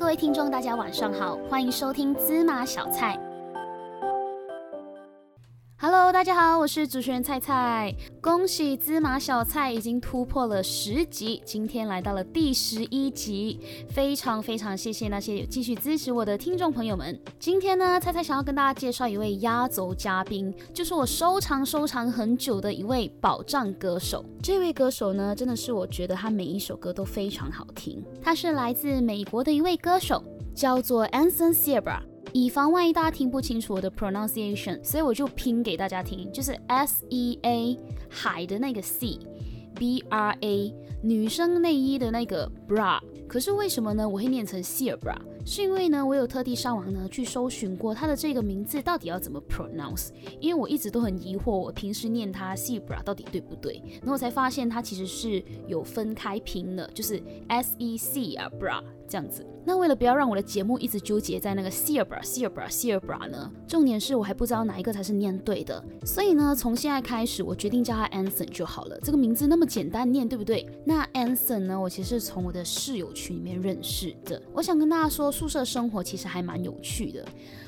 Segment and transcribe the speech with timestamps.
[0.00, 3.18] 各位听众，大家晚上好，欢迎收听芝麻小菜。
[6.12, 7.94] 大家好，我是主持人菜菜。
[8.20, 17.18] 恭喜芝麻小菜已经突破了十集，今天来到了第十一集，非常非常谢谢那些有继续支持我的听众朋友们。
[17.38, 24.24] 今天呢，菜菜想要跟大家介绍一位压轴嘉宾，就是我收藏收藏很久的一位宝藏歌手。
[24.42, 28.04] 这位歌手呢，真的是我觉得他每一首歌都非常好听。
[28.20, 30.22] 他是来自美国的一位歌手，
[30.56, 32.00] 叫做 Anson Sierra。
[32.32, 43.00] 以防万一大家听不清楚我的 pronunciation，所以我就拼给大家听，就是 S E A 海的那个 C，B R A 女生内衣的那个 bra。
[43.26, 44.08] 可是为什么呢？
[44.08, 45.16] 我会念成 Sierra，
[45.46, 50.08] 是因为呢，我有特地上网呢去搜寻过它的这个名字到底要怎么 pronounce，
[50.40, 53.80] 因为我一直都很疑惑，我平时念它 Sierra 到底对不对？
[54.00, 59.44] 然后我才发现它其实是有分开拼的，就是 S E C 啊 bra 这样子。
[59.64, 68.98] 那为了不要让我的节目一直纠结在那个 Sierra Sierra Sierra 呢，重点是我还不知道哪一个才是念对的，所以呢，从现在开始我决定叫他 Anson 就好了。
[69.02, 70.66] 这个名字那么简单念，对不对？
[70.84, 74.40] 那 Anson 呢，我其实是从我的室友群里面认识的。
[74.54, 77.24] 我想跟大家说，宿舍生活其实还蛮有趣的。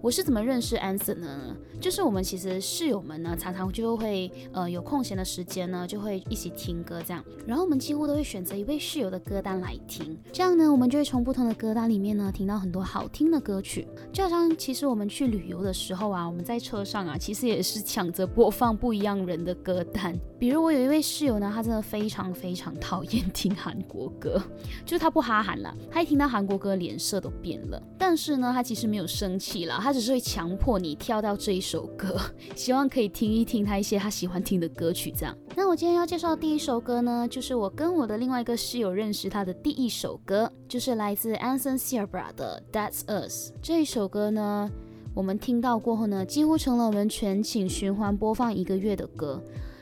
[0.00, 1.56] 我是怎么认识 Anson 呢？
[1.80, 7.24] 就是我们其实室友们呢，常常就会呃有空闲的时间呢，就会一起听歌这样。
[7.46, 13.88] 然后我们几乎都会选择一位室友的歌单来听，这样呢，我们就会从不同的歌单里面呢听到很多好听的歌曲。
[14.12, 20.14] 就好像其实我们去旅游的时候啊，我们在车上啊，其实也是抢着播放不一样人的歌单。
[20.38, 24.40] 比如我有一位室友呢，他真的非常非常讨厌听韩国歌，
[24.84, 27.82] 就是他不哈韩了，他一听到韩国歌脸色都变了。
[27.98, 32.20] 但是呢，他其实没有生气了，他只是会强迫你跳到这一首歌，
[32.54, 35.10] 希望可以听一听他一些他喜欢听的歌曲。
[35.10, 44.69] 这样，那我今天要介绍的第一首歌呢，就是我跟我的另外一个室友认识他的第一首歌，就是来自 Anson Sierra 的《That's Us》这一首歌呢，
[45.13, 49.39] 我们听到过后呢，几乎成了我们全寝循环播放一个月的歌。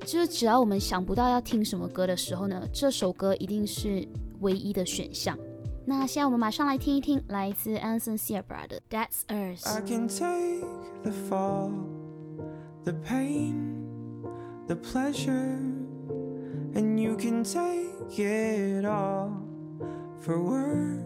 [0.00, 4.06] 就是只要我们想不到要听什么歌的时候呢，这首歌一定是
[4.40, 5.38] 唯一的选项。
[5.84, 9.66] 那现在我们马上来听一听来自 Anson Sierra 的《That's Us》。
[9.68, 10.64] I can take
[11.04, 11.70] the fall,
[12.84, 13.86] the pain,
[14.66, 15.58] the pleasure,
[16.74, 19.30] and you can take it all
[20.20, 21.04] for worse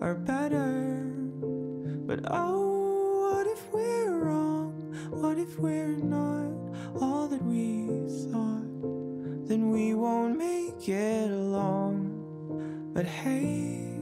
[0.00, 1.02] Or better.
[2.06, 4.72] But oh, what if we're wrong?
[5.10, 6.52] What if we're not
[7.00, 7.88] all that we
[8.30, 8.66] thought?
[9.48, 12.12] Then we won't make it along.
[12.94, 13.98] But hey,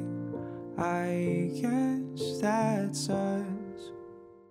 [0.77, 3.45] I guess that's us.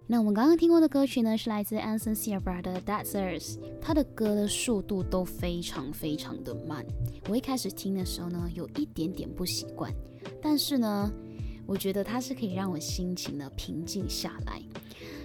[0.05, 6.85] 那我们刚刚听过的歌曲呢，是来自 Anson Sierra 的《That's Us》，他的歌的速度都非常非常的慢。
[7.29, 9.91] 我一开始听的时候呢，有一点点不习惯，
[10.41, 11.11] 但是呢，
[11.65, 14.61] 我觉得它是可以让我心情呢平静下来。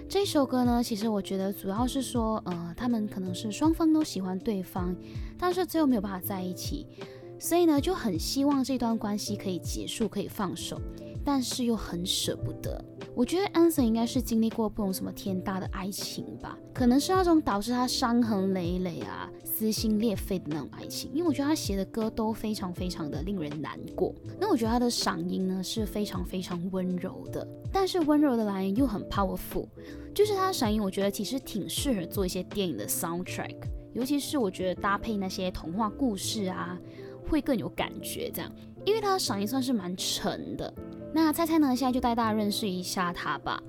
[0.07, 4.95] 这首歌呢，其实我觉得主要是说，呃，他们可能是双方都喜欢对方，
[5.37, 6.87] 但是最后没有办法在一起，
[7.37, 10.81] 所以呢，就很希望这段关系可以结束，可以放手，
[11.23, 12.83] 但是又很舍不得。
[13.15, 21.11] 我觉得 Anson 应该是经历过不懂什么天大的爱情吧，可能是那种导致他伤痕累累啊、撕心裂肺的那种爱情。
[21.13, 24.13] 因为我觉得他写的歌都非常非常的令人难过。
[24.39, 29.67] 那我觉得他的嗓音呢是非常非常温柔的，但是温柔的来源又很 powerful，
[30.13, 33.55] 就是他的嗓音，我觉得其实挺适合做一些电影的 soundtrack，
[33.93, 36.79] 尤其是我觉得搭配那些童话故事啊，
[37.27, 38.49] 会更有感觉这样。
[38.85, 40.73] 因为他的嗓音算是蛮沉的。
[41.11, 41.75] 那猜猜呢？
[41.75, 43.61] 现在就带大家认识一下他吧。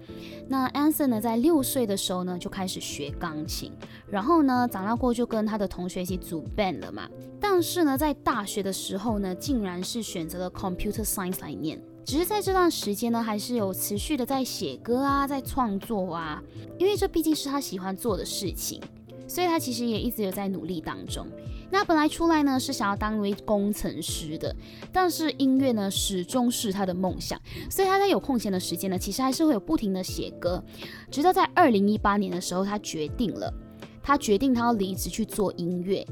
[0.49, 3.73] 那 Anson 呢，在六岁的时候呢，就开始学钢琴，
[4.09, 7.09] 然后呢，长大过就跟他的同学一起组 band 了嘛。
[7.41, 11.81] 但是呢，在大学的时候呢，竟然是选择了 computer science 来念。
[12.05, 16.43] 只是在这段时间呢，还是有持续的在写歌啊，在创作啊，
[16.79, 18.81] 因为这毕竟是他喜欢做的事情，
[19.27, 21.27] 所以他其实也一直有在努力当中。
[21.70, 24.54] 那本来出来呢是想要当一位工程师的，
[24.92, 27.40] 但是音乐呢始终是他的梦想，
[27.70, 30.62] 所以他在有空闲的时间呢，其实还是会有不停的写歌，
[31.11, 33.52] 直到在二零一八年的时候，他决定了，
[34.02, 36.06] 他决定他要离职去做音乐。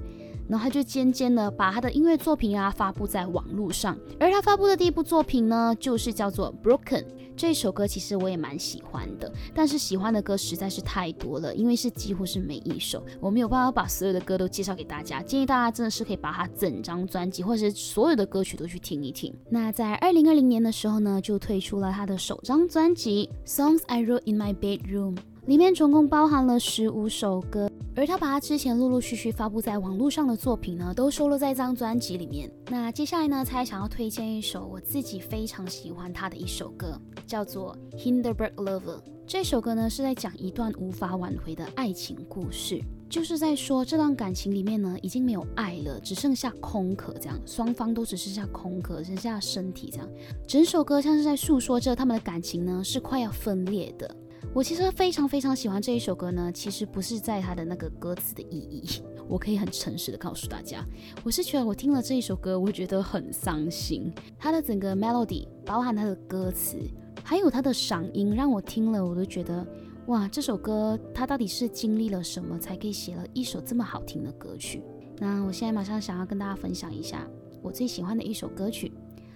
[0.48, 7.02] 然后他就渐渐的把他的音乐作品啊发布在网络上，而他发布的第一部作品呢，就是叫做《Broken》
[7.36, 19.32] 这首歌，其实我也蛮喜欢的，但是喜欢的歌实在是太多了，因为是几乎是每一首，我没有办法把所有的歌都介绍给大家，建议大家真的是可以把他整张专辑或者是所有的歌曲都去听一听。
[19.50, 25.16] 那在二零二零年的时候呢，就推出了他的首张专辑《Songs I Wrote in My Bedroom》。
[25.48, 32.52] 里面总共包含了十五首歌，而他把他之前陆陆续续发布在网络上的作品呢，都收录在这张专辑里面。
[32.68, 38.96] 那接下来呢，才想要推荐一首我自己非常喜欢他的一首歌，叫做《Hinderberg Lover》。
[39.26, 42.78] 这首歌呢是在讲一段无法挽回的爱情故事，
[43.08, 50.06] 就是在说这段感情里面呢已经没有爱了，只剩下空壳，这样双方都只剩下空壳，剩下身体这样。
[50.46, 54.14] 整首歌像是在诉说着他们的感情呢是快要分裂的。
[54.54, 60.84] 我其实非常非常喜欢这一首歌呢，其实不是在它的那个歌词的意义， 我可以很诚实的告诉大家，
[61.24, 64.12] 我是觉得我听了这一首歌，我觉得很伤心。
[64.38, 66.78] 它的整个 melody，包含它的歌词。
[67.24, 69.66] 还有他的嗓音，让我听了我都觉得，
[70.06, 74.82] 哇，这首歌他到底是经历了什么，才可以写了一首这么好听的歌曲？
[75.18, 77.28] 那我现在马上想要跟大家分享一下
[77.60, 78.92] 我最喜欢的一首歌曲，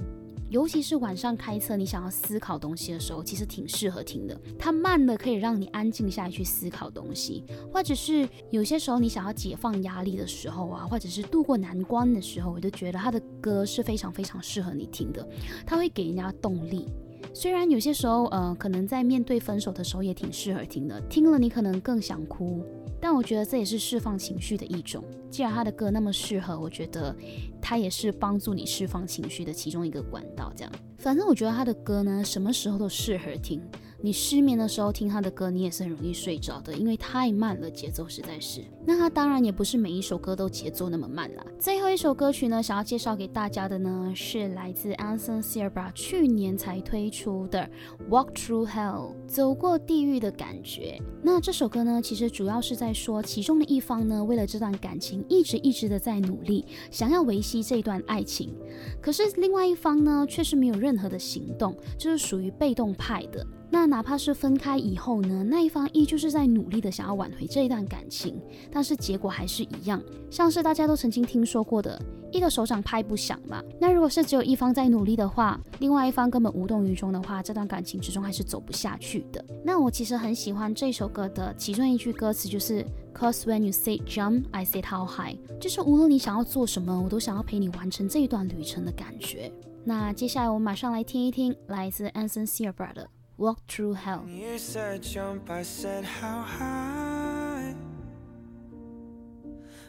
[0.51, 4.39] 尤其是晚上开车，你想要思考东西的时候，其实挺适合听的。
[4.59, 15.25] 它慢的可以让你安静下来去思考东西，或者是有些时候你想要解放压力的时候啊，或者是度过难关的时候，我就觉得他的歌是非常非常适合你听的。
[15.65, 16.89] 他会给人家动力。
[17.33, 22.61] 虽然有些时候，呃，可能在面对分手的时候也挺适合听的，听了你可能更想哭。
[23.01, 25.03] 但我觉得这也是释放情绪的一种。
[25.31, 27.15] 既然他的歌那么适合，我觉得
[27.61, 30.53] 他也是帮助你释放情绪的其中一个管道。
[30.57, 33.61] 这样，反正我觉得他的歌呢，什么时候都适合听。
[34.03, 38.63] 你失眠的时候听他的歌，你也是很容易睡着的，因为太慢了，节奏实在是。
[38.87, 41.45] 那他当然也不是每一首歌都节奏那么慢啦。
[41.59, 47.69] 最后一首歌曲呢，想要介绍给大家的呢，是来自 Anson Sierra 去年才推出的
[48.11, 50.99] 《Walk Through Hell》，走过地狱的感觉。
[51.23, 58.55] 那这首歌呢，其实主要是在说其中的一方呢，为了这段感情一直一直的在努力，想要维系这段爱情，
[59.03, 63.47] 可是另外一方呢，却是没有任何的行动，就是属于被动派的。
[63.73, 68.41] 那哪怕是分开以后呢，那一方依旧是在努力的想要挽回这一段感情，
[68.71, 72.01] 但是结果还是一样，像是大家都曾经听说过的
[72.33, 73.63] 一个手掌拍不响嘛。
[73.81, 79.45] 那如果是只有一方在努力的话，另外一方根本无动于衷的话，这段感情之中还是走不下去的。
[79.65, 82.85] 那我其实很喜欢这首歌的其中一句歌词，就是
[83.15, 89.53] Cause when you say jump, I say how high，就是无论你想要做什么，我都想要陪你完成这一段旅程的感觉。
[89.85, 93.09] 那接下来我们马上来听一听来自 Anson Sierra 的。
[93.41, 94.23] Walk through hell.
[94.29, 97.75] You said jump, I said how high.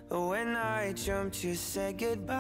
[0.08, 2.38] But when I jumped, you said goodbye.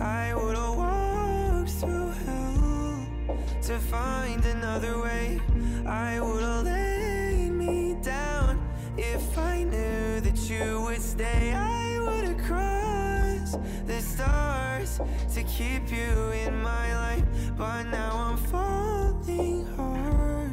[0.00, 5.40] I would have walked through hell to find another way.
[5.84, 8.60] I would have laid me down
[8.96, 11.52] if I knew that you would stay.
[11.52, 14.39] I would have crossed the stars
[14.84, 17.24] to keep you in my life,
[17.56, 20.50] but now I'm falling hard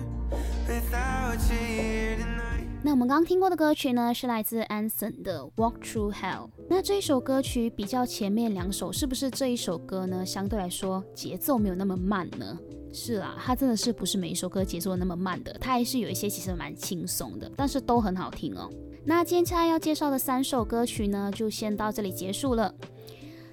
[0.68, 2.68] without you here tonight.
[2.84, 6.46] 那我们刚刚听过的歌曲呢，是来自 Anson 的《Walk Through Hell》。
[6.70, 12.58] 那这一首歌曲比较前面两首，是不是这一首歌呢，相对来说节奏没有那么慢呢？
[12.94, 18.70] 是啦，它真的是不是每一首歌节奏那么慢的，它还是有一些其实蛮轻松的，但是都很好听哦。
[19.06, 22.74] 那接下来要介绍的三首歌曲呢，就先到这里结束了。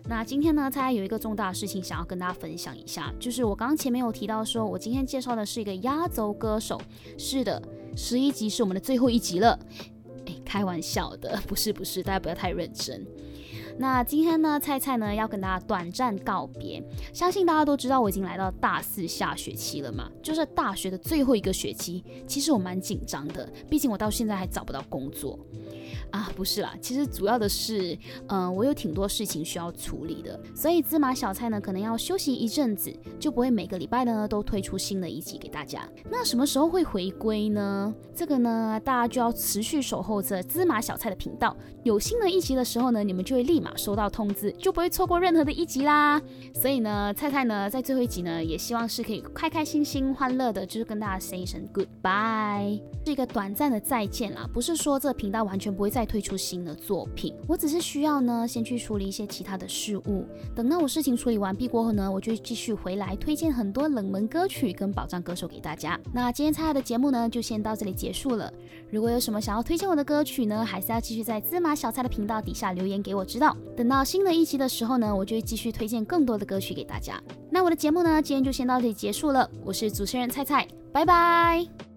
[0.06, 6.78] 那今天呢，蔡有一个重大事情想要跟大家分享一下，就是我刚刚前面有提到说，我今天介绍的是一个压轴歌手。
[7.16, 7.60] 是的，
[7.96, 9.58] 十一集是我们的最后一集了。
[10.26, 13.06] 哎，开玩笑的，不是不是，大家不要太认真。
[13.78, 16.82] 那今天呢，菜菜呢要跟大家短暂告别。
[17.12, 22.04] 相信大家都知道，我已经来到大四下学期了嘛，就是大学的最后一个学期。
[22.26, 25.38] 其实我蛮紧张的，毕竟我到现在还找不到工作。
[26.14, 35.88] 啊，不是啦，其实主要的是，嗯，我有挺多事情需要处理的，所以芝麻小菜呢，可能要休息一阵子，就不会每个礼拜呢都推出新的一集给大家。
[36.08, 37.92] 那什么时候会回归呢？
[38.14, 46.22] 这个呢，大家就要持续守候着芝麻小菜的频道，有新的一集的时候呢，你们就会立马收到通知，就不会错过任何的一集啦。
[46.54, 56.03] 所以呢，菜菜呢，在最后一集呢，也希望是可以开开心心、欢乐的，就是跟大家 say 一声 goodbye，是一个短暂的再见啦，不是说这频道完全不会再。
[56.04, 57.34] 推出新的作品。
[57.46, 60.24] 我只是需要呢，先去处理一些其他的事物。
[60.54, 65.98] 等到我事情处理完毕过后呢，我就继续回来推荐很多冷门歌曲跟宝藏歌手给大家。
[66.12, 68.52] 那今天菜菜的节目呢，就先到这里结束了。
[68.90, 73.56] 如果有什么想要推荐我的歌曲呢，还是要继续在芝麻小菜的频道底下留言给我知道。
[73.76, 77.22] 等到新的一期的时候呢，我就会继续推荐更多的歌曲给大家。
[77.50, 79.48] 那我的节目呢，今天就先到这里结束了。
[79.64, 81.93] 我是主持人菜菜，拜拜。